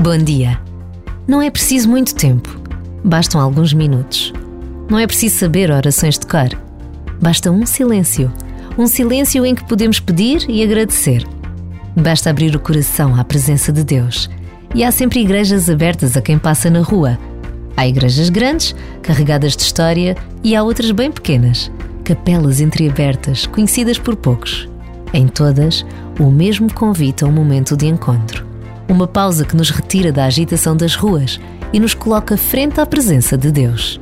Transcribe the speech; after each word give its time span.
Bom 0.00 0.18
dia. 0.18 0.60
Não 1.26 1.42
é 1.42 1.50
preciso 1.50 1.88
muito 1.88 2.14
tempo, 2.14 2.48
bastam 3.02 3.40
alguns 3.40 3.72
minutos. 3.72 4.32
Não 4.88 4.96
é 5.00 5.08
preciso 5.08 5.38
saber 5.38 5.72
orações 5.72 6.16
de 6.16 6.24
cor, 6.24 6.50
basta 7.20 7.50
um 7.50 7.66
silêncio. 7.66 8.32
Um 8.78 8.86
silêncio 8.86 9.44
em 9.44 9.56
que 9.56 9.64
podemos 9.64 9.98
pedir 9.98 10.48
e 10.48 10.62
agradecer. 10.62 11.26
Basta 11.96 12.30
abrir 12.30 12.54
o 12.54 12.60
coração 12.60 13.18
à 13.18 13.24
presença 13.24 13.72
de 13.72 13.82
Deus. 13.82 14.30
E 14.72 14.84
há 14.84 14.92
sempre 14.92 15.18
igrejas 15.18 15.68
abertas 15.68 16.16
a 16.16 16.22
quem 16.22 16.38
passa 16.38 16.70
na 16.70 16.80
rua. 16.80 17.18
Há 17.76 17.88
igrejas 17.88 18.28
grandes, 18.28 18.72
carregadas 19.02 19.56
de 19.56 19.64
história, 19.64 20.16
e 20.44 20.54
há 20.54 20.62
outras 20.62 20.92
bem 20.92 21.10
pequenas, 21.10 21.72
capelas 22.06 22.60
entreabertas, 22.60 23.46
conhecidas 23.46 23.98
por 23.98 24.16
poucos. 24.16 24.68
Em 25.12 25.28
todas, 25.28 25.84
o 26.18 26.30
mesmo 26.30 26.72
convite 26.72 27.24
a 27.24 27.26
um 27.26 27.32
momento 27.32 27.76
de 27.76 27.86
encontro 27.86 28.46
uma 28.88 29.06
pausa 29.06 29.44
que 29.44 29.56
nos 29.56 29.70
retira 29.70 30.12
da 30.12 30.24
agitação 30.24 30.76
das 30.76 30.94
ruas 30.94 31.40
e 31.72 31.80
nos 31.80 31.94
coloca 31.94 32.36
frente 32.36 32.80
à 32.80 32.86
presença 32.86 33.36
de 33.36 33.50
Deus. 33.50 34.00